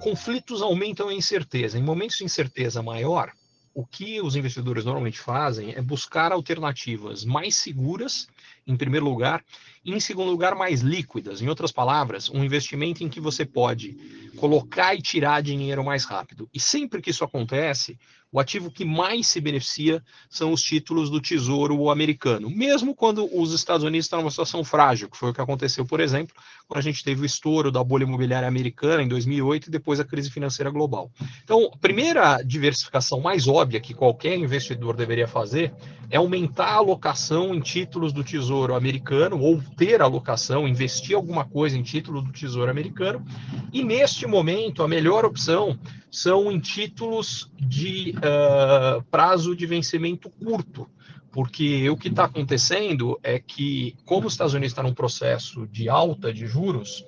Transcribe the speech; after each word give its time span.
Conflitos 0.00 0.62
aumentam 0.62 1.08
a 1.08 1.14
incerteza. 1.14 1.78
Em 1.78 1.82
momentos 1.82 2.16
de 2.16 2.24
incerteza 2.24 2.82
maior, 2.82 3.32
o 3.74 3.86
que 3.86 4.20
os 4.20 4.34
investidores 4.34 4.84
normalmente 4.84 5.18
fazem 5.18 5.72
é 5.72 5.80
buscar 5.80 6.32
alternativas 6.32 7.24
mais 7.24 7.56
seguras, 7.56 8.26
em 8.66 8.76
primeiro 8.76 9.06
lugar, 9.06 9.44
em 9.84 9.98
segundo 9.98 10.30
lugar, 10.30 10.54
mais 10.54 10.80
líquidas. 10.80 11.40
Em 11.40 11.48
outras 11.48 11.72
palavras, 11.72 12.28
um 12.28 12.44
investimento 12.44 13.02
em 13.02 13.08
que 13.08 13.20
você 13.20 13.44
pode 13.44 13.96
colocar 14.36 14.94
e 14.94 15.02
tirar 15.02 15.42
dinheiro 15.42 15.84
mais 15.84 16.04
rápido. 16.04 16.48
E 16.52 16.60
sempre 16.60 17.00
que 17.00 17.10
isso 17.10 17.24
acontece, 17.24 17.98
o 18.32 18.38
ativo 18.38 18.70
que 18.70 18.84
mais 18.84 19.26
se 19.26 19.40
beneficia 19.40 20.02
são 20.28 20.52
os 20.52 20.62
títulos 20.62 21.10
do 21.10 21.20
Tesouro 21.20 21.90
americano, 21.90 22.48
mesmo 22.48 22.94
quando 22.94 23.28
os 23.36 23.52
Estados 23.52 23.84
Unidos 23.84 24.06
estão 24.06 24.20
numa 24.20 24.30
situação 24.30 24.62
frágil, 24.62 25.10
que 25.10 25.16
foi 25.16 25.30
o 25.30 25.34
que 25.34 25.40
aconteceu, 25.40 25.84
por 25.84 25.98
exemplo, 25.98 26.34
quando 26.68 26.78
a 26.78 26.82
gente 26.82 27.02
teve 27.02 27.22
o 27.22 27.24
estouro 27.24 27.72
da 27.72 27.82
bolha 27.82 28.04
imobiliária 28.04 28.46
americana 28.46 29.02
em 29.02 29.08
2008 29.08 29.66
e 29.66 29.70
depois 29.70 29.98
a 29.98 30.04
crise 30.04 30.30
financeira 30.30 30.70
global. 30.70 31.10
Então, 31.42 31.70
a 31.72 31.76
primeira 31.76 32.40
diversificação 32.42 33.20
mais 33.20 33.48
óbvia 33.48 33.80
que 33.80 33.94
qualquer 33.94 34.36
investidor 34.36 34.96
deveria 34.96 35.26
fazer 35.26 35.74
é 36.10 36.16
aumentar 36.16 36.66
a 36.66 36.74
alocação 36.74 37.54
em 37.54 37.60
títulos 37.60 38.12
do 38.12 38.24
Tesouro 38.24 38.74
americano 38.74 39.40
ou 39.40 39.62
ter 39.76 40.02
alocação, 40.02 40.66
investir 40.66 41.14
alguma 41.14 41.44
coisa 41.44 41.78
em 41.78 41.82
título 41.82 42.20
do 42.20 42.32
Tesouro 42.32 42.70
americano. 42.70 43.24
E 43.72 43.84
neste 43.84 44.26
momento, 44.26 44.82
a 44.82 44.88
melhor 44.88 45.24
opção 45.24 45.78
são 46.10 46.50
em 46.50 46.58
títulos 46.58 47.48
de 47.56 48.12
uh, 48.16 49.02
prazo 49.04 49.54
de 49.54 49.64
vencimento 49.66 50.28
curto, 50.28 50.90
porque 51.30 51.88
o 51.88 51.96
que 51.96 52.08
está 52.08 52.24
acontecendo 52.24 53.16
é 53.22 53.38
que, 53.38 53.94
como 54.04 54.26
os 54.26 54.32
Estados 54.32 54.54
Unidos 54.54 54.72
está 54.72 54.82
num 54.82 54.92
processo 54.92 55.64
de 55.68 55.88
alta 55.88 56.34
de 56.34 56.44
juros 56.44 57.04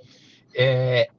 é, 0.54 1.10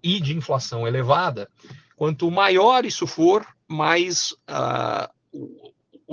e 0.00 0.20
de 0.20 0.36
inflação 0.36 0.86
elevada, 0.86 1.50
quanto 1.96 2.30
maior 2.30 2.84
isso 2.84 3.08
for, 3.08 3.44
mais 3.66 4.30
uh, 4.48 5.10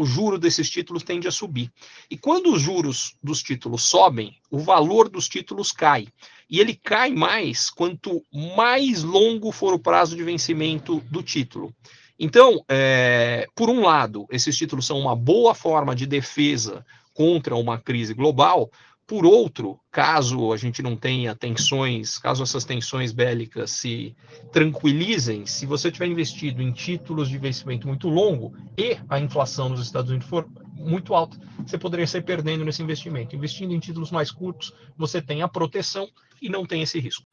o 0.02 0.06
juro 0.06 0.40
desses 0.40 0.70
títulos 0.70 1.04
tende 1.04 1.28
a 1.28 1.32
subir. 1.32 1.72
E 2.10 2.18
quando 2.18 2.52
os 2.52 2.62
juros 2.62 3.16
dos 3.22 3.44
títulos 3.44 3.84
sobem, 3.84 4.36
o 4.50 4.58
valor 4.58 5.08
dos 5.08 5.30
títulos 5.30 5.72
cai. 5.72 6.08
E 6.50 6.60
ele 6.60 6.74
cai 6.74 7.12
mais 7.12 7.70
quanto 7.70 8.24
mais 8.58 9.04
longo 9.04 9.52
for 9.52 9.74
o 9.74 9.80
prazo 9.80 10.16
de 10.16 10.24
vencimento 10.24 11.00
do 11.12 11.22
título. 11.22 11.74
Então, 12.20 12.64
é, 12.68 13.48
por 13.56 13.70
um 13.70 13.82
lado, 13.82 14.26
esses 14.32 14.58
títulos 14.58 14.88
são 14.88 15.00
uma 15.00 15.16
boa 15.16 15.54
forma 15.54 15.96
de 15.96 16.08
defesa 16.08 16.84
contra 17.14 17.56
uma 17.56 17.78
crise 17.78 18.14
global, 18.14 18.72
por 19.12 19.26
outro, 19.26 19.78
caso 19.92 20.54
a 20.54 20.58
gente 20.58 20.82
não 20.82 20.96
tenha 20.96 21.36
tensões, 21.36 22.18
caso 22.18 22.44
essas 22.44 22.64
tensões 22.64 23.12
bélicas 23.12 23.72
se 23.72 24.16
tranquilizem, 24.54 25.46
se 25.46 25.66
você 25.66 25.92
tiver 25.92 26.06
investido 26.06 26.62
em 26.62 26.72
títulos 26.72 27.28
de 27.28 27.36
investimento 27.36 27.90
muito 27.90 28.08
longo 28.08 28.54
e 28.78 28.98
a 29.10 29.20
inflação 29.20 29.68
nos 29.68 29.82
Estados 29.82 30.10
Unidos 30.12 30.30
for 30.30 30.48
muito 30.78 31.14
alta, 31.14 31.38
você 31.68 31.78
poderia 31.78 32.08
sair 32.08 32.22
perdendo 32.22 32.64
nesse 32.64 32.82
investimento. 32.82 33.36
Investindo 33.36 33.74
em 33.74 33.80
títulos 33.80 34.12
mais 34.12 34.32
curtos, 34.32 34.74
você 34.98 35.22
tem 35.22 35.42
a 35.42 35.48
proteção 35.50 36.08
e 36.42 36.48
não 36.48 36.66
tem 36.66 36.82
esse 36.82 36.98
risco. 36.98 37.26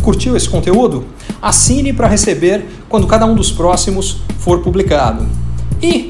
Curtiu 0.00 0.36
esse 0.36 0.48
conteúdo? 0.48 1.08
Assine 1.42 1.92
para 1.92 2.06
receber 2.06 2.64
quando 2.88 3.08
cada 3.08 3.26
um 3.26 3.34
dos 3.34 3.50
próximos 3.50 4.22
for 4.38 4.62
publicado. 4.62 5.26
E 5.82 6.09